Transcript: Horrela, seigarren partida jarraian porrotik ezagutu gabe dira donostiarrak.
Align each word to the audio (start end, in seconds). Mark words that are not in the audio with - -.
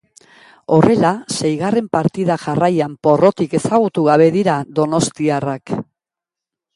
Horrela, 0.75 1.09
seigarren 1.35 1.89
partida 1.97 2.37
jarraian 2.45 2.95
porrotik 3.07 3.53
ezagutu 3.59 4.07
gabe 4.07 4.31
dira 4.37 4.57
donostiarrak. 4.81 5.75